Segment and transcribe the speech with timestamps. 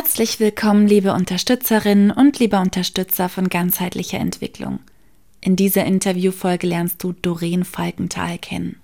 [0.00, 4.78] Herzlich willkommen, liebe Unterstützerinnen und liebe Unterstützer von ganzheitlicher Entwicklung.
[5.40, 8.76] In dieser Interviewfolge lernst du Doreen Falkenthal kennen.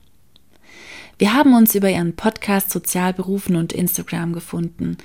[1.17, 4.97] Wir haben uns über ihren Podcast Sozialberufen und Instagram gefunden.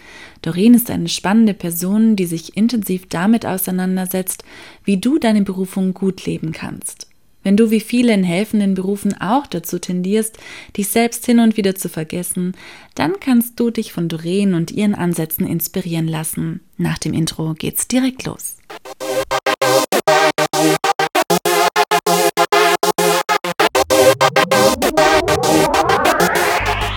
[0.41, 4.43] Doreen ist eine spannende Person, die sich intensiv damit auseinandersetzt,
[4.83, 7.08] wie du deine Berufung gut leben kannst.
[7.43, 10.37] Wenn du wie viele in helfenden Berufen auch dazu tendierst,
[10.75, 12.53] dich selbst hin und wieder zu vergessen,
[12.95, 16.61] dann kannst du dich von Doreen und ihren Ansätzen inspirieren lassen.
[16.77, 18.57] Nach dem Intro geht's direkt los.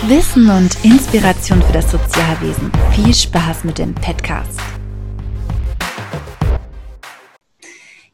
[0.09, 2.71] Wissen und Inspiration für das Sozialwesen.
[2.95, 4.61] Viel Spaß mit dem Podcast.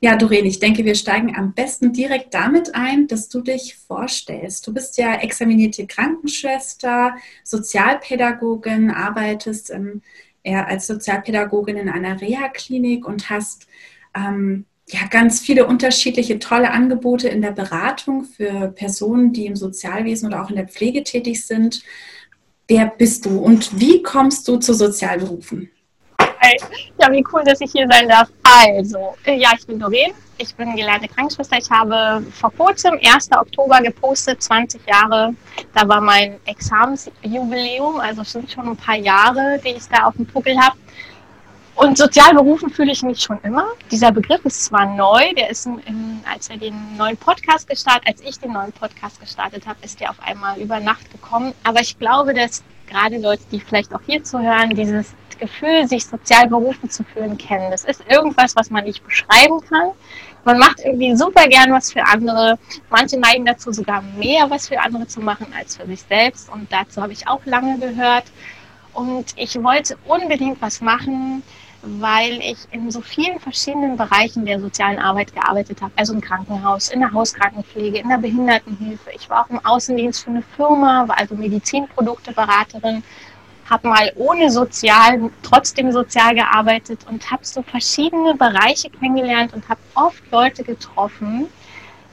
[0.00, 4.64] Ja, Doreen, ich denke, wir steigen am besten direkt damit ein, dass du dich vorstellst.
[4.64, 10.02] Du bist ja examinierte Krankenschwester, Sozialpädagogin, arbeitest ähm,
[10.44, 13.66] eher als Sozialpädagogin in einer Reha-Klinik und hast
[14.14, 20.28] ähm, ja ganz viele unterschiedliche tolle Angebote in der Beratung für Personen, die im Sozialwesen
[20.28, 21.82] oder auch in der Pflege tätig sind.
[22.68, 25.70] Wer bist du und wie kommst du zu Sozialberufen?
[27.00, 28.28] Ja, wie cool, dass ich hier sein darf.
[28.42, 30.12] Also, ja, ich bin Doreen.
[30.40, 31.58] Ich bin gelernte Krankenschwester.
[31.58, 33.30] Ich habe vor kurzem, 1.
[33.32, 35.34] Oktober, gepostet, 20 Jahre.
[35.74, 37.98] Da war mein Examensjubiläum.
[37.98, 40.76] Also es sind schon ein paar Jahre, die ich da auf dem Puckel habe.
[41.74, 43.66] Und sozial berufen fühle ich mich schon immer.
[43.90, 48.20] Dieser Begriff ist zwar neu, der ist, in, als wir den neuen Podcast gestartet, als
[48.20, 51.52] ich den neuen Podcast gestartet habe, ist der auf einmal über Nacht gekommen.
[51.62, 56.48] Aber ich glaube, dass gerade Leute, die vielleicht auch hier zuhören, dieses Gefühl, sich sozial
[56.48, 57.70] berufen zu fühlen, kennen.
[57.70, 59.90] Das ist irgendwas, was man nicht beschreiben kann.
[60.44, 62.58] Man macht irgendwie super gern was für andere.
[62.90, 66.50] Manche neigen dazu, sogar mehr was für andere zu machen als für sich selbst.
[66.50, 68.24] Und dazu habe ich auch lange gehört.
[68.94, 71.42] Und ich wollte unbedingt was machen,
[71.82, 75.92] weil ich in so vielen verschiedenen Bereichen der sozialen Arbeit gearbeitet habe.
[75.96, 79.10] Also im Krankenhaus, in der Hauskrankenpflege, in der Behindertenhilfe.
[79.14, 83.02] Ich war auch im Außendienst für eine Firma, war also Medizinprodukteberaterin
[83.68, 89.80] habe mal ohne sozial, trotzdem sozial gearbeitet und habe so verschiedene Bereiche kennengelernt und habe
[89.94, 91.46] oft Leute getroffen,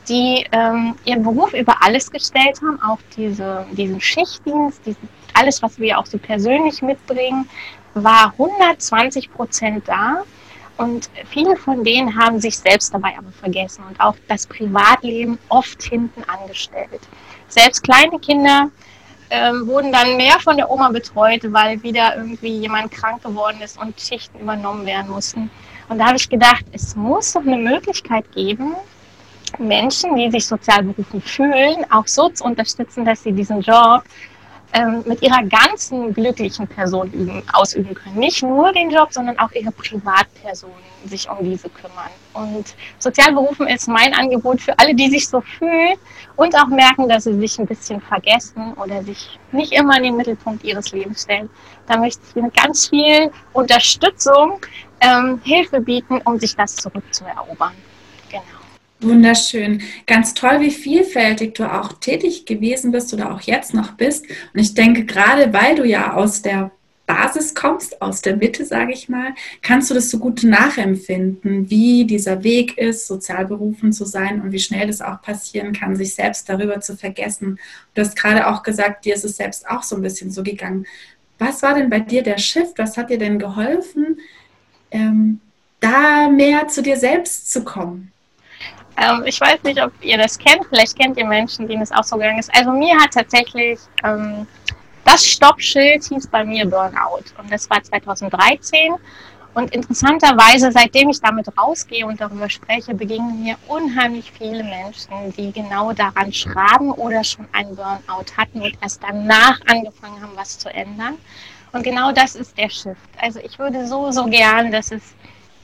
[0.08, 4.98] die ähm, ihren Beruf über alles gestellt haben, auch diese, diesen Schichtdienst, diese,
[5.34, 7.50] alles, was wir auch so persönlich mitbringen,
[7.94, 10.24] war 120 Prozent da.
[10.78, 15.82] Und viele von denen haben sich selbst dabei aber vergessen und auch das Privatleben oft
[15.82, 17.00] hinten angestellt.
[17.48, 18.70] Selbst kleine Kinder
[19.30, 23.80] ähm, wurden dann mehr von der Oma betreut, weil wieder irgendwie jemand krank geworden ist
[23.80, 25.50] und Schichten übernommen werden mussten.
[25.90, 28.76] Und da habe ich gedacht, es muss doch eine Möglichkeit geben,
[29.60, 34.04] Menschen, die sich sozial berufen fühlen, auch so zu unterstützen, dass sie diesen Job
[34.76, 38.20] ähm, mit ihrer ganzen glücklichen Person üben, ausüben können.
[38.20, 40.76] Nicht nur den Job, sondern auch ihre Privatpersonen
[41.06, 42.10] sich um diese kümmern.
[42.34, 45.96] Und Sozialberufen ist mein Angebot für alle, die sich so fühlen
[46.36, 50.18] und auch merken, dass sie sich ein bisschen vergessen oder sich nicht immer in den
[50.18, 51.50] Mittelpunkt ihres Lebens stellen.
[51.88, 54.60] Da möchte ich Ihnen ganz viel Unterstützung,
[55.00, 57.74] ähm, Hilfe bieten, um sich das zurückzuerobern.
[59.02, 59.82] Wunderschön.
[60.08, 64.26] Ganz toll, wie vielfältig du auch tätig gewesen bist oder auch jetzt noch bist.
[64.54, 66.72] Und ich denke, gerade weil du ja aus der
[67.06, 72.06] Basis kommst, aus der Mitte, sage ich mal, kannst du das so gut nachempfinden, wie
[72.06, 76.16] dieser Weg ist, sozial berufen zu sein und wie schnell das auch passieren kann, sich
[76.16, 77.60] selbst darüber zu vergessen.
[77.94, 80.88] Du hast gerade auch gesagt, dir ist es selbst auch so ein bisschen so gegangen.
[81.38, 82.78] Was war denn bei dir der Shift?
[82.78, 84.20] Was hat dir denn geholfen,
[84.90, 85.42] ähm,
[85.80, 88.12] da mehr zu dir selbst zu kommen?
[88.98, 90.66] Ähm, ich weiß nicht, ob ihr das kennt.
[90.70, 92.54] Vielleicht kennt ihr Menschen, denen es auch so gegangen ist.
[92.56, 94.48] Also mir hat tatsächlich ähm,
[95.04, 97.26] das Stoppschild hieß bei mir Burnout.
[97.38, 98.96] Und das war 2013.
[99.54, 105.54] Und interessanterweise, seitdem ich damit rausgehe und darüber spreche, begegnen mir unheimlich viele Menschen, die
[105.54, 110.70] genau daran schraben oder schon einen Burnout hatten und erst danach angefangen haben, was zu
[110.74, 111.18] ändern.
[111.72, 112.98] Und genau das ist der Shift.
[113.22, 115.14] Also ich würde so, so gern, dass es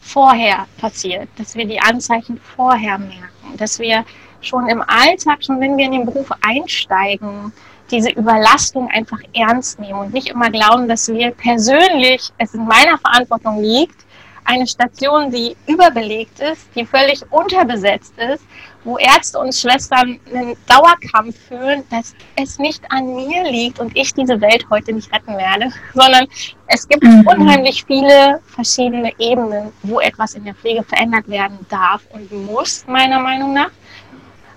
[0.01, 4.03] vorher passiert, dass wir die Anzeichen vorher merken, dass wir
[4.41, 7.53] schon im Alltag, schon wenn wir in den Beruf einsteigen,
[7.91, 12.97] diese Überlastung einfach ernst nehmen und nicht immer glauben, dass wir persönlich, es in meiner
[12.97, 14.05] Verantwortung liegt,
[14.45, 18.43] eine Station, die überbelegt ist, die völlig unterbesetzt ist,
[18.83, 24.13] wo Ärzte und Schwestern einen Dauerkampf führen, dass es nicht an mir liegt und ich
[24.13, 26.27] diese Welt heute nicht retten werde, sondern
[26.67, 27.27] es gibt mhm.
[27.27, 33.19] unheimlich viele verschiedene Ebenen, wo etwas in der Pflege verändert werden darf und muss, meiner
[33.19, 33.71] Meinung nach.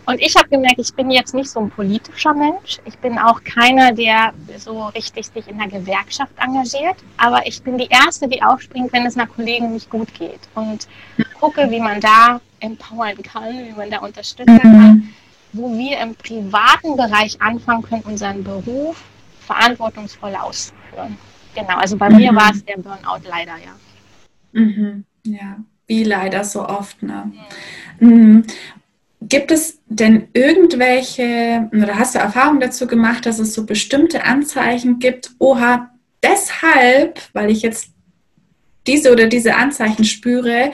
[0.06, 2.78] Und ich habe gemerkt, ich bin jetzt nicht so ein politischer Mensch.
[2.84, 6.96] Ich bin auch keiner, der so richtig sich in der Gewerkschaft engagiert.
[7.16, 10.40] Aber ich bin die Erste, die aufspringt, wenn es einer Kollegin nicht gut geht.
[10.54, 10.86] Und
[11.40, 15.08] gucke, wie man da empowern kann, wie man da unterstützen kann.
[15.52, 19.02] Wo wir im privaten Bereich anfangen können, unseren Beruf
[19.40, 21.16] verantwortungsvoll auszuführen.
[21.54, 22.16] Genau, also bei mhm.
[22.16, 24.60] mir war es der Burnout leider, ja.
[24.60, 25.04] Mhm.
[25.24, 27.02] Ja, wie leider so oft.
[27.02, 27.32] Ne?
[28.00, 28.44] Mhm.
[29.26, 34.98] Gibt es denn irgendwelche, oder hast du Erfahrungen dazu gemacht, dass es so bestimmte Anzeichen
[34.98, 35.90] gibt, oha,
[36.22, 37.90] deshalb, weil ich jetzt
[38.86, 40.72] diese oder diese Anzeichen spüre,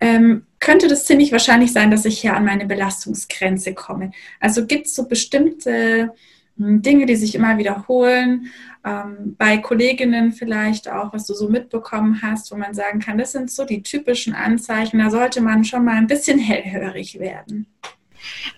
[0.00, 4.10] ähm, könnte das ziemlich wahrscheinlich sein, dass ich hier an meine Belastungsgrenze komme.
[4.40, 6.12] Also gibt es so bestimmte
[6.56, 8.50] Dinge, die sich immer wiederholen,
[8.84, 13.32] ähm, bei Kolleginnen vielleicht auch, was du so mitbekommen hast, wo man sagen kann, das
[13.32, 17.66] sind so die typischen Anzeichen, da sollte man schon mal ein bisschen hellhörig werden.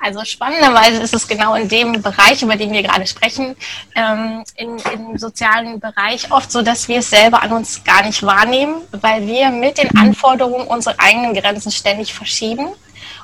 [0.00, 3.54] Also spannenderweise ist es genau in dem Bereich, über den wir gerade sprechen,
[3.94, 8.22] ähm, in, im sozialen Bereich oft so, dass wir es selber an uns gar nicht
[8.22, 12.68] wahrnehmen, weil wir mit den Anforderungen unsere eigenen Grenzen ständig verschieben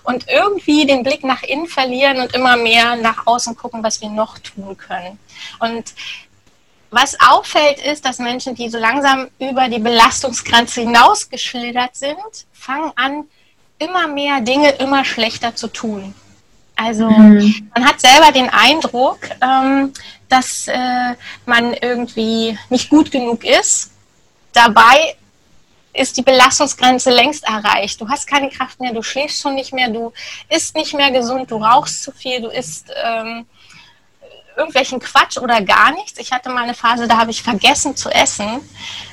[0.02, 4.08] und irgendwie den Blick nach innen verlieren und immer mehr nach außen gucken, was wir
[4.08, 5.18] noch tun können.
[5.60, 5.94] Und
[6.90, 13.24] was auffällt, ist, dass Menschen, die so langsam über die Belastungsgrenze hinausgeschildert sind, fangen an,
[13.78, 16.14] immer mehr Dinge immer schlechter zu tun.
[16.76, 17.70] Also mhm.
[17.74, 19.92] man hat selber den Eindruck, ähm,
[20.28, 21.14] dass äh,
[21.46, 23.92] man irgendwie nicht gut genug ist.
[24.52, 25.16] Dabei
[25.94, 28.00] ist die Belastungsgrenze längst erreicht.
[28.00, 30.12] Du hast keine Kraft mehr, du schläfst schon nicht mehr, du
[30.48, 33.46] isst nicht mehr gesund, du rauchst zu viel, du isst ähm,
[34.56, 36.18] irgendwelchen Quatsch oder gar nichts.
[36.18, 38.60] Ich hatte mal eine Phase, da habe ich vergessen zu essen,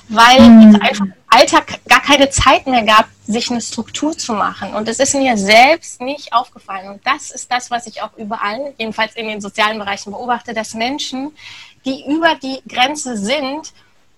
[0.10, 0.76] weil mhm.
[0.76, 4.74] es einfach im Alltag gar keine Zeit mehr gab, sich eine Struktur zu machen.
[4.74, 6.90] Und es ist mir selbst nicht aufgefallen.
[6.90, 10.74] Und das ist das, was ich auch überall, jedenfalls in den sozialen Bereichen beobachte, dass
[10.74, 11.32] Menschen,
[11.86, 13.72] die über die Grenze sind,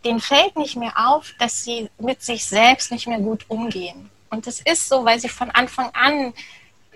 [0.05, 4.09] denen fällt nicht mehr auf, dass sie mit sich selbst nicht mehr gut umgehen.
[4.29, 6.33] Und das ist so, weil sie von Anfang an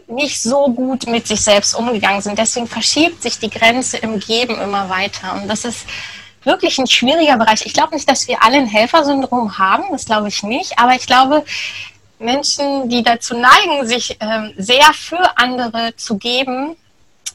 [0.07, 2.39] nicht so gut mit sich selbst umgegangen sind.
[2.39, 5.33] Deswegen verschiebt sich die Grenze im Geben immer weiter.
[5.33, 5.86] Und das ist
[6.44, 7.65] wirklich ein schwieriger Bereich.
[7.65, 11.06] Ich glaube nicht, dass wir alle ein Helfersyndrom haben, das glaube ich nicht, aber ich
[11.06, 11.44] glaube,
[12.19, 16.75] Menschen, die dazu neigen, sich äh, sehr für andere zu geben,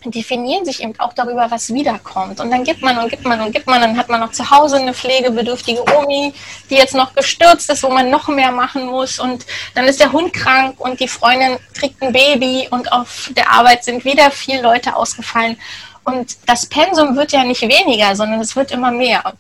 [0.05, 2.41] definieren sich eben auch darüber, was wiederkommt.
[2.41, 3.81] Und dann gibt man und gibt man und gibt man.
[3.81, 6.33] Dann hat man noch zu Hause eine pflegebedürftige Omi,
[6.71, 9.19] die jetzt noch gestürzt ist, wo man noch mehr machen muss.
[9.19, 13.51] Und dann ist der Hund krank und die Freundin kriegt ein Baby und auf der
[13.51, 15.57] Arbeit sind wieder vier Leute ausgefallen.
[16.05, 19.25] Und das Pensum wird ja nicht weniger, sondern es wird immer mehr.
[19.25, 19.39] Und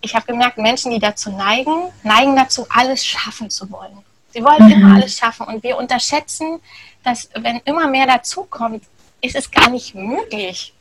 [0.00, 3.98] ich habe gemerkt, Menschen, die dazu neigen, neigen dazu, alles schaffen zu wollen.
[4.32, 4.72] Sie wollen mhm.
[4.72, 5.46] immer alles schaffen.
[5.46, 6.60] Und wir unterschätzen,
[7.02, 8.84] dass wenn immer mehr dazukommt,
[9.20, 10.72] ist es gar nicht möglich,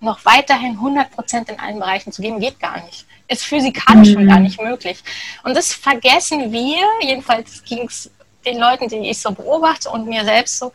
[0.00, 3.06] noch weiterhin 100 Prozent in allen Bereichen zu geben, geht gar nicht.
[3.28, 4.14] Ist physikalisch mhm.
[4.14, 5.02] schon gar nicht möglich.
[5.44, 8.10] Und das vergessen wir, jedenfalls ging es
[8.44, 10.72] den Leuten, die ich so beobachte und mir selbst so,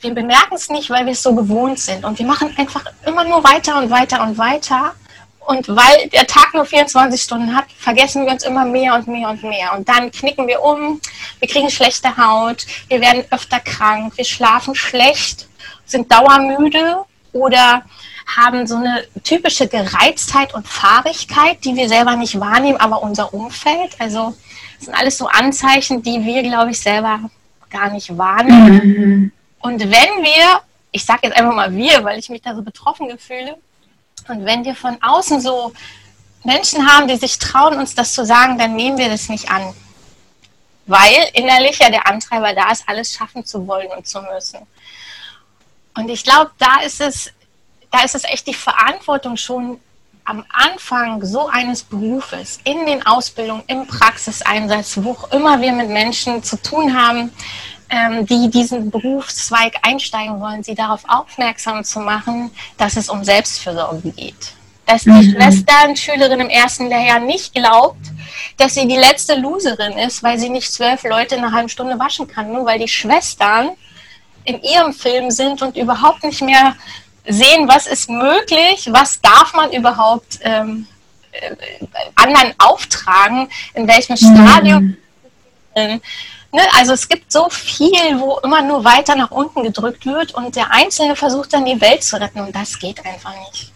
[0.00, 2.04] wir bemerken es nicht, weil wir es so gewohnt sind.
[2.04, 4.94] Und wir machen einfach immer nur weiter und weiter und weiter.
[5.46, 9.28] Und weil der Tag nur 24 Stunden hat, vergessen wir uns immer mehr und mehr
[9.28, 9.72] und mehr.
[9.76, 11.00] Und dann knicken wir um,
[11.38, 15.46] wir kriegen schlechte Haut, wir werden öfter krank, wir schlafen schlecht
[15.92, 17.82] sind dauermüde oder
[18.26, 23.94] haben so eine typische Gereiztheit und Fahrigkeit, die wir selber nicht wahrnehmen, aber unser Umfeld.
[23.98, 24.34] Also
[24.76, 27.20] das sind alles so Anzeichen, die wir, glaube ich, selber
[27.70, 28.76] gar nicht wahrnehmen.
[28.76, 29.32] Mhm.
[29.60, 29.90] Und wenn
[30.24, 33.56] wir, ich sage jetzt einfach mal wir, weil ich mich da so betroffen gefühle,
[34.28, 35.72] und wenn wir von außen so
[36.44, 39.74] Menschen haben, die sich trauen, uns das zu sagen, dann nehmen wir das nicht an.
[40.86, 44.58] Weil innerlich ja der Antreiber da ist, alles schaffen zu wollen und zu müssen.
[45.94, 47.30] Und ich glaube, da ist es,
[47.90, 49.78] da ist es echt die Verantwortung schon
[50.24, 55.88] am Anfang so eines Berufes, in den Ausbildungen, im Praxiseinsatz, wo auch immer wir mit
[55.88, 57.32] Menschen zu tun haben,
[57.90, 64.10] ähm, die diesen Berufszweig einsteigen wollen, sie darauf aufmerksam zu machen, dass es um Selbstfürsorge
[64.12, 64.54] geht.
[64.86, 65.32] Dass die mhm.
[65.32, 68.00] Schwestern-Schülerin im ersten Lehrjahr nicht glaubt,
[68.56, 71.98] dass sie die letzte Loserin ist, weil sie nicht zwölf Leute in einer halben Stunde
[71.98, 73.70] waschen kann, nur weil die Schwestern
[74.44, 76.74] in ihrem Film sind und überhaupt nicht mehr
[77.26, 80.86] sehen, was ist möglich, was darf man überhaupt ähm,
[81.32, 81.54] äh,
[82.16, 84.96] anderen auftragen, in welchem Stadium.
[85.76, 86.00] Mhm.
[86.52, 86.60] Ne?
[86.78, 90.70] Also es gibt so viel, wo immer nur weiter nach unten gedrückt wird und der
[90.70, 93.72] Einzelne versucht dann die Welt zu retten und das geht einfach nicht.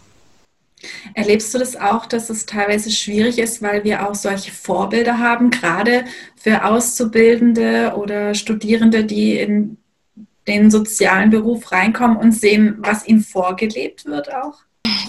[1.14, 5.50] Erlebst du das auch, dass es teilweise schwierig ist, weil wir auch solche Vorbilder haben,
[5.50, 6.04] gerade
[6.36, 9.78] für Auszubildende oder Studierende, die in
[10.46, 14.54] den sozialen Beruf reinkommen und sehen, was ihnen vorgelebt wird auch?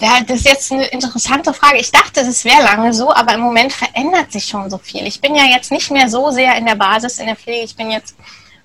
[0.00, 1.78] Ja, das ist jetzt eine interessante Frage.
[1.78, 5.06] Ich dachte, es wäre lange so, aber im Moment verändert sich schon so viel.
[5.06, 7.64] Ich bin ja jetzt nicht mehr so sehr in der Basis in der Pflege.
[7.64, 8.16] Ich bin jetzt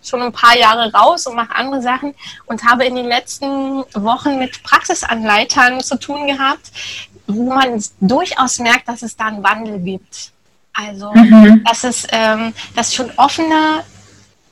[0.04, 2.14] schon ein paar Jahre raus und mache andere Sachen
[2.46, 6.72] und habe in den letzten Wochen mit Praxisanleitern zu tun gehabt,
[7.28, 10.32] wo man durchaus merkt, dass es da einen Wandel gibt.
[10.74, 11.64] Also, mhm.
[11.64, 13.84] dass es ähm, dass schon offener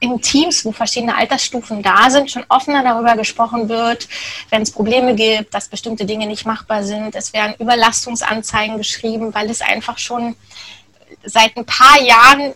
[0.02, 4.08] in Teams, wo verschiedene Altersstufen da sind, schon offener darüber gesprochen wird,
[4.50, 7.16] wenn es Probleme gibt, dass bestimmte Dinge nicht machbar sind.
[7.16, 10.36] Es werden Überlastungsanzeigen geschrieben, weil es einfach schon
[11.24, 12.54] seit ein paar Jahren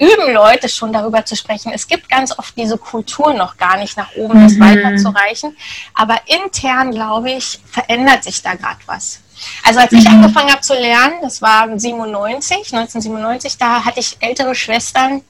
[0.00, 1.72] üben Leute schon darüber zu sprechen.
[1.72, 4.60] Es gibt ganz oft diese Kultur noch gar nicht nach oben, das mhm.
[4.60, 5.56] weiterzureichen.
[5.94, 9.20] Aber intern, glaube ich, verändert sich da gerade was.
[9.62, 10.16] Also als ich mhm.
[10.16, 15.22] angefangen habe zu lernen, das war 97, 1997, da hatte ich ältere Schwestern,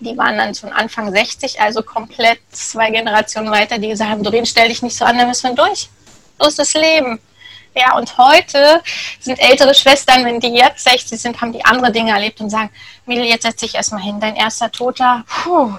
[0.00, 4.46] die waren dann schon Anfang 60, also komplett zwei Generationen weiter, die gesagt haben, Doreen,
[4.46, 5.88] stell dich nicht so an, dann müssen wir durch.
[6.38, 7.18] So ist das Leben.
[7.74, 8.82] Ja, und heute
[9.20, 12.70] sind ältere Schwestern, wenn die jetzt 60 sind, haben die andere Dinge erlebt und sagen,
[13.06, 15.72] Mädel, jetzt setz dich erstmal hin, dein erster Toter, puh,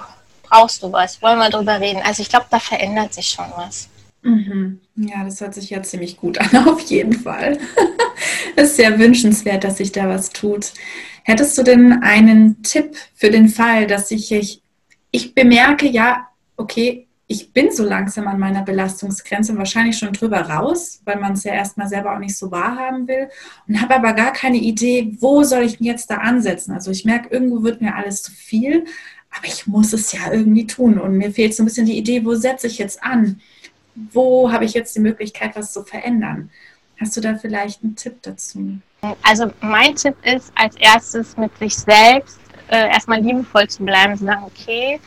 [0.43, 2.01] brauchst du was, wollen wir drüber reden.
[2.03, 3.89] Also ich glaube, da verändert sich schon was.
[4.23, 4.79] Mhm.
[4.95, 7.57] Ja, das hört sich ja ziemlich gut an, auf jeden Fall.
[8.55, 10.73] Es ist sehr wünschenswert, dass sich da was tut.
[11.23, 14.61] Hättest du denn einen Tipp für den Fall, dass ich, ich,
[15.11, 21.01] ich bemerke, ja, okay, ich bin so langsam an meiner Belastungsgrenze, wahrscheinlich schon drüber raus,
[21.05, 23.29] weil man es ja erstmal selber auch nicht so wahrhaben will
[23.67, 26.73] und habe aber gar keine Idee, wo soll ich jetzt da ansetzen.
[26.73, 28.83] Also ich merke, irgendwo wird mir alles zu viel,
[29.29, 32.25] aber ich muss es ja irgendwie tun und mir fehlt so ein bisschen die Idee,
[32.25, 33.39] wo setze ich jetzt an?
[33.95, 36.49] Wo habe ich jetzt die Möglichkeit, was zu verändern?
[36.99, 38.79] Hast du da vielleicht einen Tipp dazu?
[39.23, 44.25] Also mein Tipp ist, als erstes mit sich selbst äh, erstmal liebevoll zu bleiben, zu
[44.25, 44.99] sagen, okay,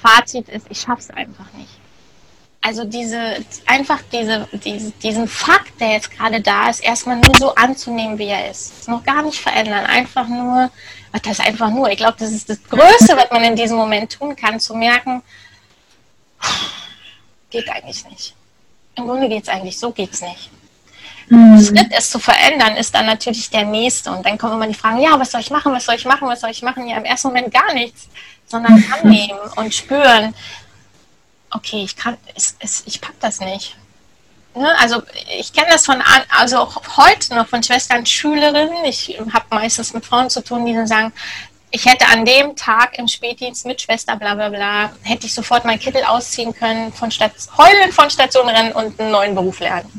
[0.00, 1.78] Fazit ist, ich schaffe es einfach nicht.
[2.64, 7.52] Also diese, einfach diese, diese, diesen Fakt, der jetzt gerade da ist, erstmal nur so
[7.56, 8.72] anzunehmen, wie er ist.
[8.78, 9.84] Das noch gar nicht verändern.
[9.84, 10.70] Einfach nur,
[11.10, 14.12] das ist einfach nur, ich glaube, das ist das Größte, was man in diesem Moment
[14.12, 15.22] tun kann, zu merken,
[17.50, 18.34] geht eigentlich nicht.
[18.94, 20.50] Im Grunde geht es eigentlich, so geht es nicht.
[21.28, 21.64] Mhm.
[21.64, 24.10] Schritt, es zu verändern, ist dann natürlich der nächste.
[24.10, 26.28] Und dann kommen immer die Fragen, ja, was soll ich machen, was soll ich machen,
[26.28, 26.86] was soll ich machen?
[26.86, 28.08] Ja, im ersten Moment gar nichts,
[28.46, 28.92] sondern mhm.
[28.92, 30.34] annehmen und spüren,
[31.50, 33.76] okay, ich kann, es, es, ich pack das nicht.
[34.54, 34.68] Ne?
[34.78, 35.02] Also
[35.38, 38.84] ich kenne das von, also auch heute noch von Schwestern, Schülerinnen.
[38.84, 41.12] Ich habe meistens mit Frauen zu tun, die dann sagen,
[41.74, 45.64] ich hätte an dem Tag im Spätdienst mit Schwester bla bla bla, hätte ich sofort
[45.64, 49.90] meinen Kittel ausziehen können, von Stat heulen von Station rennen und einen neuen Beruf lernen.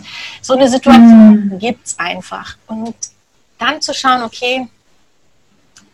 [0.42, 1.60] So eine Situation mhm.
[1.60, 2.56] gibt es einfach.
[2.68, 2.96] Und
[3.58, 4.68] dann zu schauen, okay,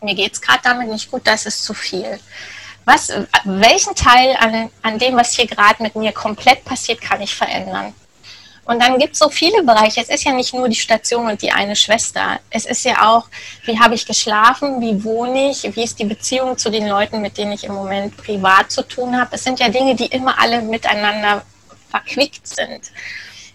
[0.01, 2.19] mir geht es gerade damit nicht gut, das ist zu viel.
[2.83, 3.11] Was,
[3.45, 7.93] welchen Teil an, an dem, was hier gerade mit mir komplett passiert, kann ich verändern?
[8.69, 9.99] Und dann gibt es so viele Bereiche.
[9.99, 12.39] Es ist ja nicht nur die Station und die eine Schwester.
[12.51, 13.25] Es ist ja auch,
[13.65, 17.39] wie habe ich geschlafen, wie wohne ich, wie ist die Beziehung zu den Leuten, mit
[17.39, 19.31] denen ich im Moment privat zu tun habe.
[19.31, 21.41] Es sind ja Dinge, die immer alle miteinander
[21.89, 22.91] verquickt sind.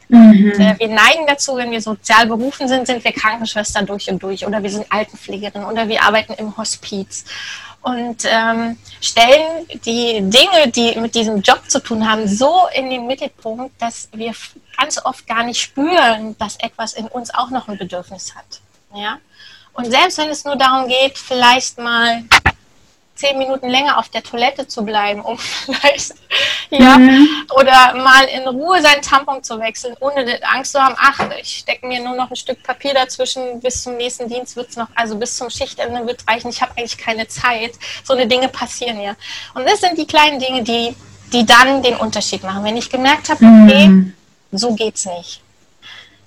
[0.08, 0.30] Mhm.
[0.50, 4.20] Und, äh, wir neigen dazu, wenn wir sozial berufen sind, sind wir Krankenschwester durch und
[4.20, 7.24] durch oder wir sind Altenpflegerin oder wir arbeiten im Hospiz
[7.84, 13.06] und ähm, stellen die Dinge, die mit diesem Job zu tun haben, so in den
[13.06, 14.32] Mittelpunkt, dass wir
[14.78, 18.60] ganz oft gar nicht spüren, dass etwas in uns auch noch ein Bedürfnis hat.
[18.94, 19.18] Ja?
[19.74, 22.24] Und selbst wenn es nur darum geht, vielleicht mal
[23.14, 26.14] zehn Minuten länger auf der Toilette zu bleiben, um vielleicht,
[26.78, 27.28] ja, mhm.
[27.54, 31.86] oder mal in Ruhe sein Tampon zu wechseln, ohne Angst zu haben, ach, ich stecke
[31.86, 35.16] mir nur noch ein Stück Papier dazwischen, bis zum nächsten Dienst wird es noch, also
[35.16, 37.72] bis zum Schichtende wird reichen, ich habe eigentlich keine Zeit.
[38.02, 39.14] So eine Dinge passieren ja.
[39.54, 40.94] Und das sind die kleinen Dinge, die,
[41.32, 42.64] die dann den Unterschied machen.
[42.64, 44.14] Wenn ich gemerkt habe, okay, mhm.
[44.52, 45.40] so geht's nicht.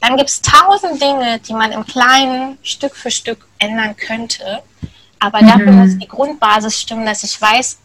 [0.02, 4.62] Dann gibt es tausend Dinge, die man im Kleinen Stück für Stück ändern könnte
[5.20, 5.48] aber mhm.
[5.48, 7.78] dafür muss die Grundbasis stimmen, dass ich weiß,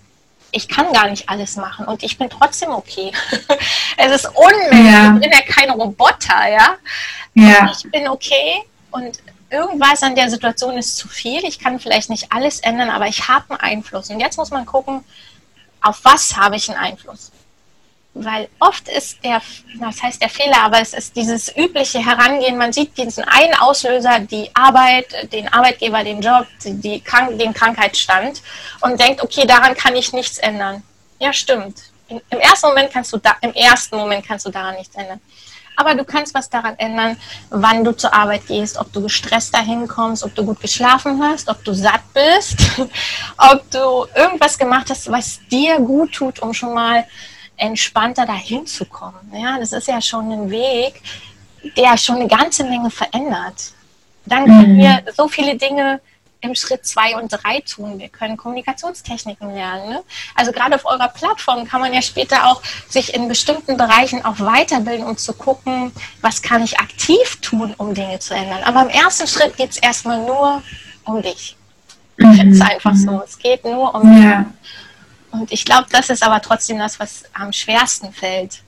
[0.52, 3.10] ich kann gar nicht alles machen und ich bin trotzdem okay.
[3.96, 4.92] es ist unmöglich.
[4.92, 5.14] Ja.
[5.14, 6.76] Ich bin ja kein Roboter, ja.
[7.34, 7.72] ja.
[7.74, 9.18] Ich bin okay und
[9.50, 11.44] irgendwas an der Situation ist zu viel.
[11.44, 14.10] Ich kann vielleicht nicht alles ändern, aber ich habe einen Einfluss.
[14.10, 15.04] Und jetzt muss man gucken,
[15.80, 17.32] auf was habe ich einen Einfluss
[18.14, 19.40] weil oft ist der,
[19.80, 24.20] das heißt der Fehler, aber es ist dieses übliche Herangehen, man sieht diesen einen Auslöser,
[24.20, 28.42] die Arbeit, den Arbeitgeber, den Job, die, Krank den Krankheitsstand
[28.80, 30.82] und denkt, okay, daran kann ich nichts ändern.
[31.18, 31.84] Ja, stimmt.
[32.08, 35.20] Im ersten Moment kannst du da, im ersten Moment kannst du daran nichts ändern.
[35.74, 37.16] Aber du kannst was daran ändern,
[37.48, 41.48] wann du zur Arbeit gehst, ob du gestresst dahin kommst, ob du gut geschlafen hast,
[41.48, 42.58] ob du satt bist,
[43.38, 47.06] ob du irgendwas gemacht hast, was dir gut tut, um schon mal
[47.62, 49.32] entspannter dahin zu kommen.
[49.32, 51.00] Ja, das ist ja schon ein Weg,
[51.76, 53.72] der schon eine ganze Menge verändert.
[54.26, 54.78] Dann können mhm.
[54.78, 56.00] wir so viele Dinge
[56.40, 58.00] im Schritt zwei und drei tun.
[58.00, 59.90] Wir können Kommunikationstechniken lernen.
[59.90, 60.02] Ne?
[60.34, 64.40] Also gerade auf eurer Plattform kann man ja später auch sich in bestimmten Bereichen auch
[64.40, 68.64] weiterbilden, um zu gucken, was kann ich aktiv tun, um Dinge zu ändern.
[68.64, 70.62] Aber im ersten Schritt geht es erstmal nur
[71.04, 71.56] um dich.
[72.16, 72.62] Ich finde es mhm.
[72.62, 73.22] einfach so.
[73.24, 74.24] Es geht nur um dich.
[75.32, 78.62] Und ich glaube, das ist aber trotzdem das, was am schwersten fällt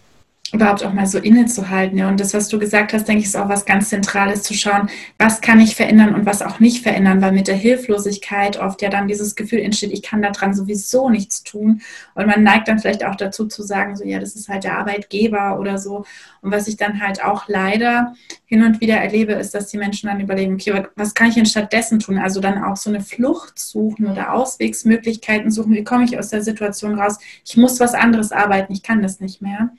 [0.54, 1.98] überhaupt auch mal so innezuhalten.
[1.98, 2.08] Ja.
[2.08, 4.88] Und das, was du gesagt hast, denke ich, ist auch was ganz Zentrales zu schauen,
[5.18, 8.88] was kann ich verändern und was auch nicht verändern, weil mit der Hilflosigkeit oft ja
[8.88, 11.82] dann dieses Gefühl entsteht, ich kann daran sowieso nichts tun.
[12.14, 14.78] Und man neigt dann vielleicht auch dazu zu sagen, so ja, das ist halt der
[14.78, 16.04] Arbeitgeber oder so.
[16.40, 18.14] Und was ich dann halt auch leider
[18.46, 21.46] hin und wieder erlebe, ist, dass die Menschen dann überlegen, okay, was kann ich denn
[21.46, 22.18] stattdessen tun?
[22.18, 25.72] Also dann auch so eine Flucht suchen oder Auswegsmöglichkeiten suchen.
[25.72, 27.18] Wie komme ich aus der Situation raus?
[27.44, 29.70] Ich muss was anderes arbeiten, ich kann das nicht mehr.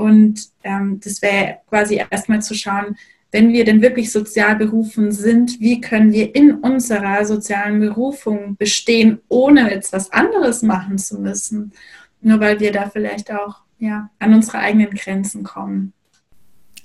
[0.00, 2.96] Und ähm, das wäre quasi erstmal zu schauen,
[3.32, 9.20] wenn wir denn wirklich sozial berufen sind, wie können wir in unserer sozialen Berufung bestehen,
[9.28, 11.72] ohne jetzt was anderes machen zu müssen?
[12.22, 15.92] Nur weil wir da vielleicht auch ja, an unsere eigenen Grenzen kommen.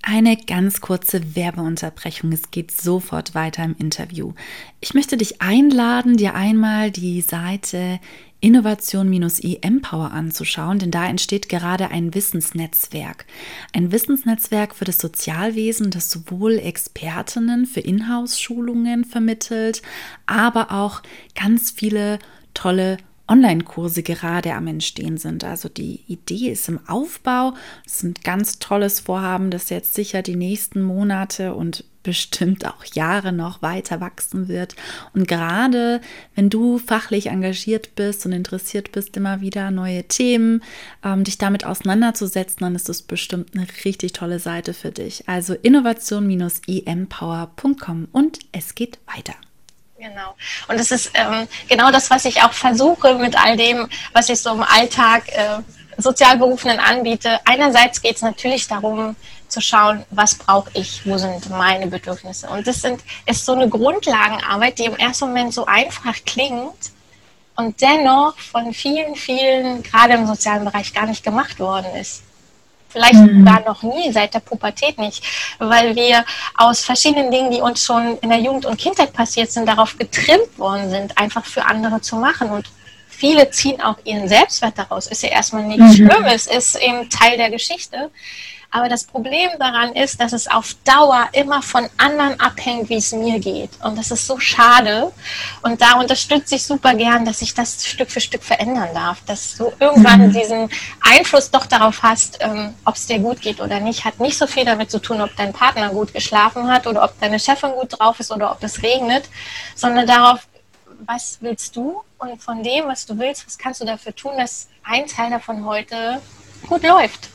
[0.08, 2.32] Eine ganz kurze Werbeunterbrechung.
[2.32, 4.34] Es geht sofort weiter im Interview.
[4.80, 8.00] Ich möchte dich einladen, dir einmal die Seite
[8.40, 13.26] Innovation-IM-Power anzuschauen, denn da entsteht gerade ein Wissensnetzwerk.
[13.74, 19.82] Ein Wissensnetzwerk für das Sozialwesen, das sowohl Expertinnen für Inhouse-Schulungen vermittelt,
[20.28, 21.02] aber auch
[21.34, 22.20] ganz viele
[22.54, 22.98] tolle
[23.28, 25.44] Online-Kurse gerade am Entstehen sind.
[25.44, 27.54] Also die Idee ist im Aufbau.
[27.86, 32.86] Es ist ein ganz tolles Vorhaben, das jetzt sicher die nächsten Monate und bestimmt auch
[32.94, 34.76] Jahre noch weiter wachsen wird.
[35.14, 36.00] Und gerade
[36.36, 40.62] wenn du fachlich engagiert bist und interessiert bist, immer wieder neue Themen,
[41.04, 45.28] ähm, dich damit auseinanderzusetzen, dann ist das bestimmt eine richtig tolle Seite für dich.
[45.28, 49.34] Also innovation-empower.com und es geht weiter.
[50.08, 50.36] Genau.
[50.68, 54.40] Und das ist ähm, genau das, was ich auch versuche mit all dem, was ich
[54.40, 55.58] so im Alltag äh,
[55.98, 57.40] Sozialberufenen anbiete.
[57.44, 59.16] Einerseits geht es natürlich darum,
[59.48, 62.48] zu schauen, was brauche ich, wo sind meine Bedürfnisse.
[62.50, 66.92] Und das sind, ist so eine Grundlagenarbeit, die im ersten Moment so einfach klingt
[67.56, 72.25] und dennoch von vielen, vielen, gerade im sozialen Bereich, gar nicht gemacht worden ist.
[72.96, 73.40] Vielleicht mhm.
[73.40, 75.22] sogar noch nie, seit der Pubertät nicht,
[75.60, 76.24] weil wir
[76.56, 80.58] aus verschiedenen Dingen, die uns schon in der Jugend und Kindheit passiert sind, darauf getrimmt
[80.58, 82.52] worden sind, einfach für andere zu machen.
[82.52, 82.70] Und
[83.10, 85.08] viele ziehen auch ihren Selbstwert daraus.
[85.08, 86.10] Ist ja erstmal nichts mhm.
[86.10, 88.12] Schlimmes, ist eben Teil der Geschichte.
[88.76, 93.14] Aber das Problem daran ist, dass es auf Dauer immer von anderen abhängt, wie es
[93.14, 93.70] mir geht.
[93.82, 95.14] Und das ist so schade.
[95.62, 99.22] Und da unterstütze ich super gern, dass ich das Stück für Stück verändern darf.
[99.28, 100.34] Dass du irgendwann mhm.
[100.34, 104.04] diesen Einfluss doch darauf hast, ähm, ob es dir gut geht oder nicht.
[104.04, 107.18] Hat nicht so viel damit zu tun, ob dein Partner gut geschlafen hat oder ob
[107.22, 109.30] deine Chefin gut drauf ist oder ob es regnet,
[109.74, 110.42] sondern darauf,
[111.06, 114.68] was willst du und von dem, was du willst, was kannst du dafür tun, dass
[114.84, 116.22] ein Teil davon heute
[116.68, 117.30] gut läuft.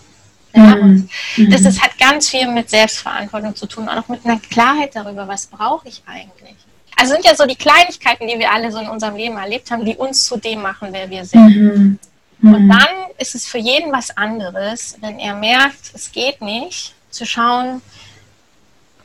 [0.53, 1.09] Ja, mhm.
[1.51, 5.29] das ist, hat ganz viel mit Selbstverantwortung zu tun und auch mit einer Klarheit darüber,
[5.29, 6.57] was brauche ich eigentlich.
[6.97, 9.85] Also sind ja so die Kleinigkeiten, die wir alle so in unserem Leben erlebt haben,
[9.85, 11.57] die uns zu dem machen, wer wir sind.
[11.57, 11.99] Mhm.
[12.41, 12.55] Mhm.
[12.55, 17.27] Und dann ist es für jeden was anderes, wenn er merkt, es geht nicht, zu
[17.27, 17.83] schauen,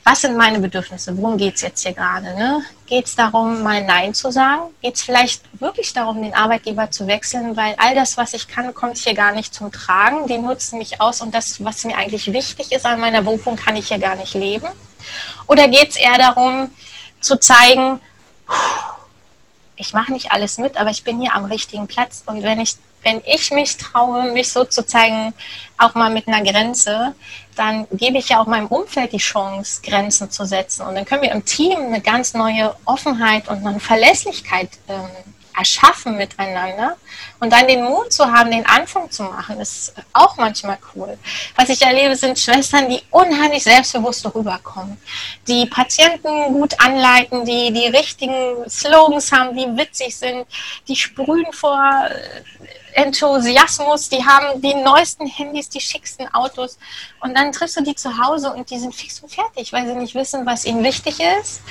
[0.08, 1.18] was sind meine Bedürfnisse?
[1.18, 2.36] Worum geht es jetzt hier gerade?
[2.36, 2.64] Ne?
[2.86, 4.72] Geht es darum, mal Nein zu sagen?
[4.80, 8.72] Geht es vielleicht wirklich darum, den Arbeitgeber zu wechseln, weil all das, was ich kann,
[8.76, 10.28] kommt hier gar nicht zum Tragen.
[10.28, 13.76] Die nutzen mich aus und das, was mir eigentlich wichtig ist an meiner Berufung, kann
[13.76, 14.68] ich hier gar nicht leben.
[15.48, 16.70] Oder geht es eher darum,
[17.20, 18.00] zu zeigen,
[19.76, 22.22] ich mache nicht alles mit, aber ich bin hier am richtigen Platz.
[22.28, 25.34] Und wenn ich, wenn ich mich traue, mich so zu zeigen,
[25.78, 27.14] auch mal mit einer Grenze,
[27.56, 30.86] dann gebe ich ja auch meinem Umfeld die Chance, Grenzen zu setzen.
[30.86, 35.08] Und dann können wir im Team eine ganz neue Offenheit und eine Verlässlichkeit ähm,
[35.58, 36.98] erschaffen miteinander.
[37.40, 41.18] Und dann den Mut zu haben, den Anfang zu machen, ist auch manchmal cool.
[41.56, 44.98] Was ich erlebe, sind Schwestern, die unheimlich selbstbewusst rüberkommen,
[45.48, 50.46] die Patienten gut anleiten, die die richtigen Slogans haben, die witzig sind,
[50.88, 52.10] die sprühen vor
[52.96, 56.78] Enthusiasmus, die haben die neuesten Handys, die schicksten Autos
[57.20, 59.96] und dann triffst du die zu Hause und die sind fix und fertig, weil sie
[59.96, 61.62] nicht wissen, was ihnen wichtig ist.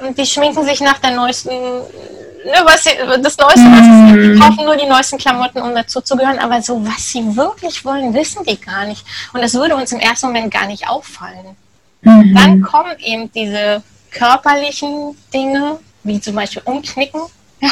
[0.00, 4.40] Und die schminken sich nach der neuesten, ne, was sie, das Neueste, was sie mhm.
[4.40, 8.14] kaufen nur die neuesten Klamotten, um dazu zu gehören, aber so, was sie wirklich wollen,
[8.14, 9.04] wissen die gar nicht.
[9.32, 11.56] Und das würde uns im ersten Moment gar nicht auffallen.
[12.02, 12.34] Mhm.
[12.36, 17.22] Dann kommen eben diese körperlichen Dinge, wie zum Beispiel umknicken.
[17.60, 17.70] Ja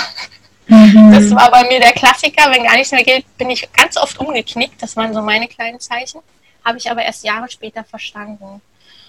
[0.68, 1.12] Mhm.
[1.12, 2.50] Das war bei mir der Klassiker.
[2.50, 4.82] Wenn gar nichts mehr gilt, bin ich ganz oft umgeknickt.
[4.82, 6.20] Das waren so meine kleinen Zeichen.
[6.64, 8.60] Habe ich aber erst Jahre später verstanden.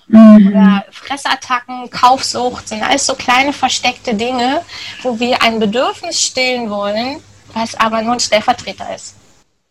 [0.08, 0.48] Mhm.
[0.48, 4.62] Oder Fressattacken, Kaufsucht sind alles so kleine versteckte Dinge,
[5.02, 7.18] wo wir ein Bedürfnis stillen wollen,
[7.54, 9.16] was aber nur ein Stellvertreter ist.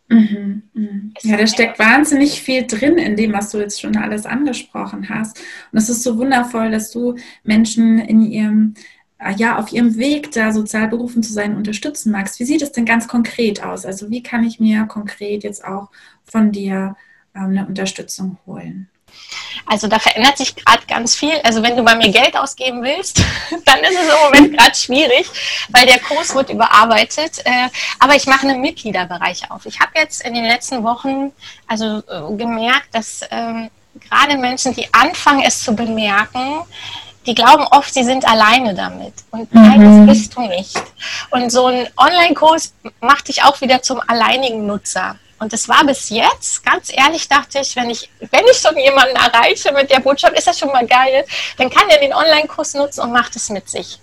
[0.09, 0.88] Mhm, mh.
[1.22, 5.38] Ja, da steckt wahnsinnig viel drin in dem, was du jetzt schon alles angesprochen hast.
[5.72, 8.75] Und es ist so wundervoll, dass du Menschen in ihrem,
[9.37, 12.38] ja, auf ihrem Weg, da sozial berufen zu sein, unterstützen magst.
[12.38, 13.87] Wie sieht es denn ganz konkret aus?
[13.87, 15.88] Also wie kann ich mir konkret jetzt auch
[16.24, 16.96] von dir
[17.35, 18.88] ähm, eine Unterstützung holen?
[19.64, 21.33] Also da verändert sich gerade ganz viel.
[21.42, 23.18] Also wenn du bei mir Geld ausgeben willst,
[23.64, 25.26] dann ist es im Moment gerade schwierig,
[25.70, 27.40] weil der Kurs wird überarbeitet.
[27.44, 29.64] Äh, aber ich mache einen Mitgliederbereich auf.
[29.64, 31.33] Ich habe jetzt in den letzten Wochen
[31.66, 33.70] also äh, gemerkt, dass ähm,
[34.09, 36.62] gerade Menschen, die anfangen, es zu bemerken,
[37.27, 39.15] die glauben oft, sie sind alleine damit.
[39.31, 40.07] Und nein, mhm.
[40.07, 40.81] das bist du nicht.
[41.31, 45.17] Und so ein Online-Kurs macht dich auch wieder zum alleinigen Nutzer.
[45.39, 49.17] Und es war bis jetzt, ganz ehrlich dachte ich, wenn ich, wenn ich schon jemanden
[49.17, 51.27] erreiche mit der Botschaft, ist das schon mal geil,
[51.59, 53.99] dann kann er den Online-Kurs nutzen und macht es mit sich.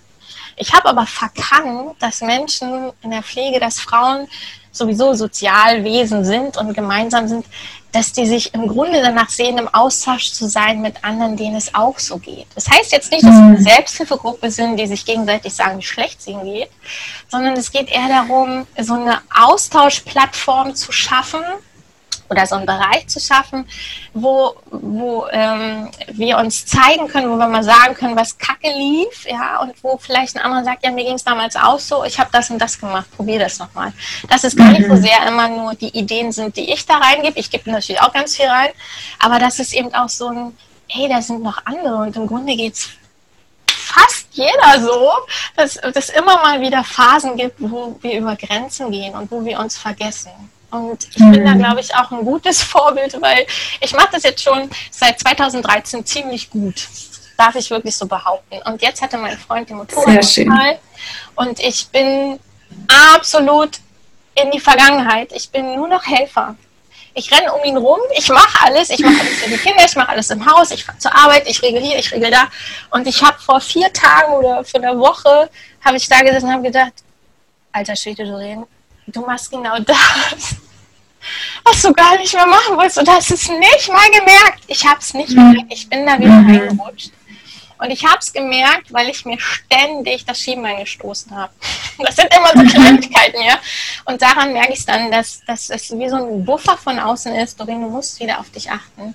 [0.56, 4.28] Ich habe aber verkannt, dass Menschen in der Pflege, dass Frauen
[4.70, 7.46] sowieso Sozialwesen sind und gemeinsam sind,
[7.94, 11.74] dass die sich im Grunde danach sehen, im Austausch zu sein mit anderen, denen es
[11.74, 12.46] auch so geht.
[12.56, 13.62] Das heißt jetzt nicht, dass wir eine mhm.
[13.62, 16.70] Selbsthilfegruppe sind, die sich gegenseitig sagen, wie schlecht es ihnen geht,
[17.28, 21.42] sondern es geht eher darum, so eine Austauschplattform zu schaffen,
[22.28, 23.66] oder so einen Bereich zu schaffen,
[24.12, 29.26] wo, wo ähm, wir uns zeigen können, wo wir mal sagen können, was kacke lief,
[29.26, 32.18] ja, und wo vielleicht ein anderer sagt, ja, mir ging es damals auch so, ich
[32.18, 33.92] habe das und das gemacht, probier das nochmal.
[34.28, 35.02] Dass es gar nicht so mhm.
[35.02, 38.36] sehr immer nur die Ideen sind, die ich da reingebe, ich gebe natürlich auch ganz
[38.36, 38.70] viel rein,
[39.18, 40.56] aber das ist eben auch so ein,
[40.88, 42.88] hey, da sind noch andere und im Grunde geht es
[43.66, 45.12] fast jeder so,
[45.56, 49.58] dass es immer mal wieder Phasen gibt, wo wir über Grenzen gehen und wo wir
[49.60, 50.30] uns vergessen.
[50.74, 51.58] Und ich bin da, mhm.
[51.58, 53.46] glaube ich, auch ein gutes Vorbild, weil
[53.80, 56.88] ich mache das jetzt schon seit 2013 ziemlich gut.
[57.36, 58.60] Darf ich wirklich so behaupten.
[58.64, 60.78] Und jetzt hatte mein Freund den Motorradunfall
[61.36, 62.38] und ich bin
[63.14, 63.78] absolut
[64.34, 65.32] in die Vergangenheit.
[65.32, 66.56] Ich bin nur noch Helfer.
[67.16, 69.94] Ich renne um ihn rum, ich mache alles, ich mache alles für die Kinder, ich
[69.94, 72.48] mache alles im Haus, ich fahre zur Arbeit, ich regel hier, ich regel da.
[72.90, 75.48] Und ich habe vor vier Tagen oder für eine Woche,
[75.84, 76.92] habe ich da gesessen und habe gedacht,
[77.70, 78.66] alter Schwede, Doreen,
[79.06, 80.56] du machst genau das
[81.64, 82.98] was du gar nicht mehr machen wolltest.
[82.98, 84.62] Und hast es nicht mal gemerkt.
[84.66, 85.52] Ich habe es nicht mhm.
[85.52, 85.72] gemerkt.
[85.72, 86.50] Ich bin da wieder mhm.
[86.50, 87.12] reingerutscht.
[87.78, 91.52] Und ich habe es gemerkt, weil ich mir ständig das Schienbein gestoßen habe.
[91.98, 92.68] Das sind immer so mhm.
[92.68, 93.56] Kleinigkeiten, ja.
[94.04, 97.60] Und daran merke ich dann, dass, dass es wie so ein Buffer von außen ist.
[97.60, 99.14] Doreen, du musst wieder auf dich achten.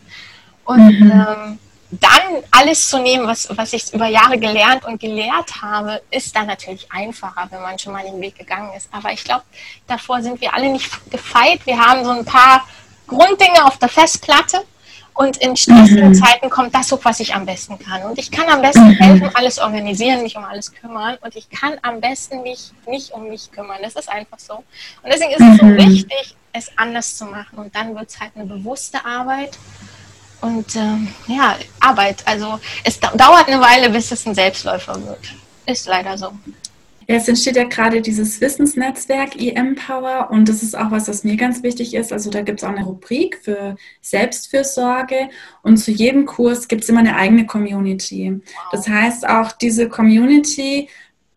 [0.64, 1.12] Und mhm.
[1.12, 1.60] ähm,
[1.92, 6.48] dann alles zu nehmen, was, was ich über Jahre gelernt und gelehrt habe, ist dann
[6.48, 8.90] natürlich einfacher, wenn man schon mal den Weg gegangen ist.
[8.92, 9.44] Aber ich glaube,
[9.88, 11.66] davor sind wir alle nicht gefeit.
[11.66, 12.68] Wir haben so ein paar
[13.08, 14.64] Grunddinge auf der Festplatte
[15.20, 16.14] und in stressigen mhm.
[16.14, 18.04] Zeiten kommt das hoch, was ich am besten kann.
[18.04, 18.94] Und ich kann am besten mhm.
[18.94, 21.18] helfen, alles organisieren, mich um alles kümmern.
[21.22, 23.80] Und ich kann am besten mich nicht um mich kümmern.
[23.82, 24.54] Das ist einfach so.
[24.54, 25.78] Und deswegen ist es so mhm.
[25.78, 27.58] wichtig, es anders zu machen.
[27.58, 29.58] Und dann wird es halt eine bewusste Arbeit
[30.42, 32.24] und ähm, ja, Arbeit.
[32.26, 35.36] Also es dauert eine Weile, bis es ein Selbstläufer wird.
[35.66, 36.32] Ist leider so.
[37.10, 41.38] Ja, es entsteht ja gerade dieses Wissensnetzwerk EM-Power und das ist auch was, was mir
[41.38, 42.14] ganz wichtig ist.
[42.14, 45.30] Also da gibt es auch eine Rubrik für Selbstfürsorge
[45.64, 48.40] und zu jedem Kurs gibt es immer eine eigene Community.
[48.72, 50.88] Das heißt, auch diese Community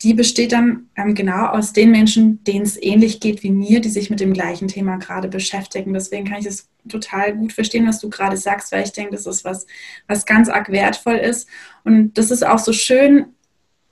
[0.02, 3.88] die besteht dann ähm, genau aus den Menschen, denen es ähnlich geht wie mir, die
[3.88, 5.92] sich mit dem gleichen Thema gerade beschäftigen.
[5.92, 9.26] Deswegen kann ich es total gut verstehen, was du gerade sagst, weil ich denke, das
[9.26, 9.66] ist was,
[10.08, 11.48] was ganz arg wertvoll ist.
[11.84, 13.26] Und das ist auch so schön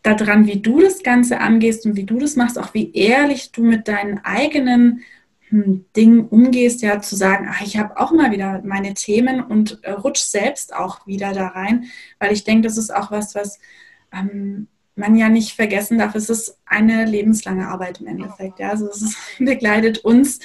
[0.03, 3.63] daran, wie du das Ganze angehst und wie du das machst, auch wie ehrlich du
[3.63, 5.03] mit deinen eigenen
[5.49, 9.79] hm, Dingen umgehst, ja, zu sagen, ach, ich habe auch mal wieder meine Themen und
[9.83, 11.85] äh, rutsch selbst auch wieder da rein,
[12.19, 13.59] weil ich denke, das ist auch was, was
[14.13, 14.67] ähm,
[15.01, 18.61] man ja nicht vergessen darf, es ist eine lebenslange Arbeit im Endeffekt.
[18.61, 18.71] Ja?
[18.71, 20.39] Also es ist, begleitet uns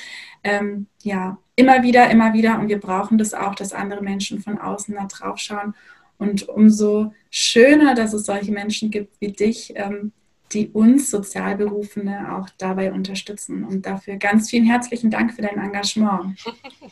[0.43, 4.57] ähm, ja immer wieder, immer wieder und wir brauchen das auch, dass andere Menschen von
[4.57, 5.75] außen da drauf schauen.
[6.17, 10.13] Und umso schöner, dass es solche Menschen gibt wie dich, ähm,
[10.53, 13.65] die uns Sozialberufene auch dabei unterstützen.
[13.65, 16.37] Und dafür ganz vielen herzlichen Dank für dein Engagement.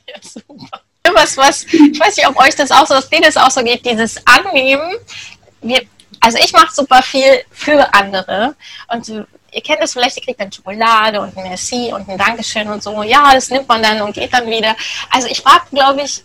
[0.08, 0.82] Ja, super.
[1.14, 3.64] Was, was, ich weiß nicht, ob euch das auch so, dass denen das auch so
[3.64, 4.92] geht, dieses Annehmen.
[5.62, 5.82] Wir,
[6.24, 8.56] also ich mache super viel für andere
[8.88, 12.68] und ihr kennt es vielleicht, ihr kriegt dann Schokolade und ein Merci und ein Dankeschön
[12.70, 13.04] und so.
[13.04, 14.74] Ja, das nimmt man dann und geht dann wieder.
[15.12, 16.24] Also ich war, glaube ich,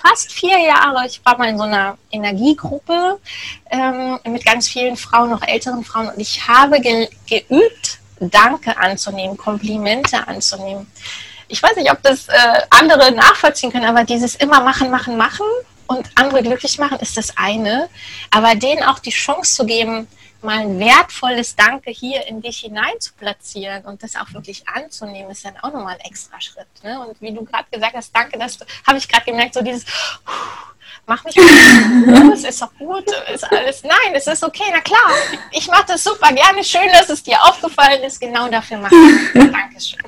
[0.00, 3.18] fast vier Jahre, ich war mal in so einer Energiegruppe
[3.72, 9.36] ähm, mit ganz vielen Frauen, noch älteren Frauen und ich habe ge geübt, Danke anzunehmen,
[9.36, 10.86] Komplimente anzunehmen.
[11.48, 15.44] Ich weiß nicht, ob das äh, andere nachvollziehen können, aber dieses immer machen, machen, machen
[15.90, 17.88] und andere glücklich machen ist das eine.
[18.30, 20.06] Aber denen auch die Chance zu geben,
[20.40, 25.32] mal ein wertvolles Danke hier in dich hinein zu platzieren und das auch wirklich anzunehmen,
[25.32, 26.68] ist dann auch nochmal ein extra Schritt.
[26.84, 27.00] Ne?
[27.00, 29.84] Und wie du gerade gesagt hast, danke, dass du, habe ich gerade gemerkt, so dieses,
[31.06, 35.10] mach mich mal, es ist doch gut, ist alles, nein, es ist okay, na klar,
[35.50, 39.32] ich mache das super gerne, schön, dass es dir aufgefallen ist, genau dafür mache ich
[39.52, 39.98] Dankeschön.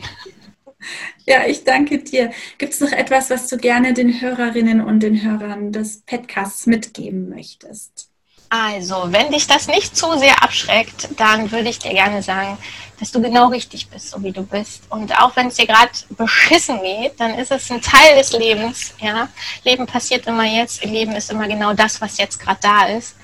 [1.27, 2.33] Ja, ich danke dir.
[2.59, 7.29] Gibt es noch etwas, was du gerne den Hörerinnen und den Hörern des Podcasts mitgeben
[7.29, 8.09] möchtest?
[8.49, 12.59] Also, wenn dich das nicht zu sehr abschreckt, dann würde ich dir gerne sagen,
[13.01, 14.83] dass du genau richtig bist, so wie du bist.
[14.91, 18.93] Und auch wenn es dir gerade beschissen geht, dann ist es ein Teil des Lebens.
[19.01, 19.29] Ja?
[19.65, 23.17] Leben passiert immer jetzt, Leben ist immer genau das, was jetzt gerade da ist.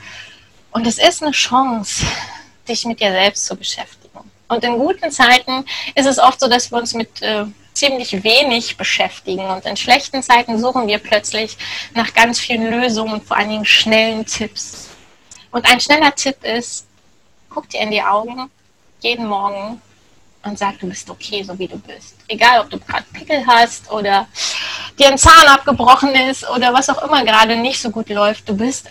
[0.70, 2.06] Und es ist eine Chance,
[2.66, 4.18] dich mit dir selbst zu beschäftigen.
[4.48, 7.44] Und in guten Zeiten ist es oft so, dass wir uns mit äh,
[7.78, 9.44] ziemlich wenig beschäftigen.
[9.44, 11.56] Und in schlechten Zeiten suchen wir plötzlich
[11.94, 14.88] nach ganz vielen Lösungen und vor allen Dingen schnellen Tipps.
[15.50, 16.86] Und ein schneller Tipp ist,
[17.48, 18.50] guck dir in die Augen
[19.00, 19.80] jeden Morgen
[20.42, 22.16] und sag, du bist okay, so wie du bist.
[22.28, 24.26] Egal, ob du gerade Pickel hast oder
[24.98, 28.48] dir ein Zahn abgebrochen ist oder was auch immer gerade nicht so gut läuft.
[28.48, 28.90] Du bist,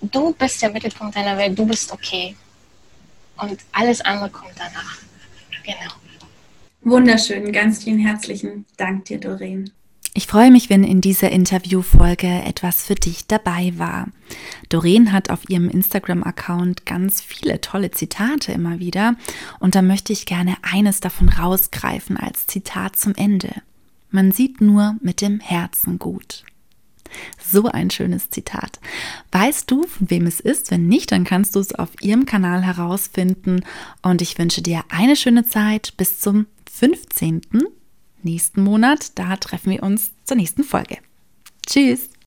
[0.00, 1.58] du bist der Mittelpunkt deiner Welt.
[1.58, 2.36] Du bist okay.
[3.38, 4.98] Und alles andere kommt danach.
[5.62, 6.05] Genau.
[6.86, 7.50] Wunderschön.
[7.50, 9.72] Ganz vielen herzlichen Dank dir, Doreen.
[10.14, 14.06] Ich freue mich, wenn in dieser Interviewfolge etwas für dich dabei war.
[14.68, 19.16] Doreen hat auf ihrem Instagram-Account ganz viele tolle Zitate immer wieder
[19.58, 23.50] und da möchte ich gerne eines davon rausgreifen als Zitat zum Ende.
[24.12, 26.44] Man sieht nur mit dem Herzen gut.
[27.44, 28.78] So ein schönes Zitat.
[29.32, 30.70] Weißt du, von wem es ist?
[30.70, 33.64] Wenn nicht, dann kannst du es auf ihrem Kanal herausfinden.
[34.02, 36.46] Und ich wünsche dir eine schöne Zeit bis zum
[36.78, 37.40] 15
[38.22, 39.18] nächsten Monat.
[39.18, 40.98] Da treffen wir uns zur nächsten Folge.
[41.66, 42.10] Tschüss!